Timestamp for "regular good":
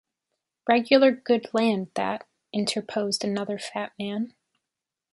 0.67-1.53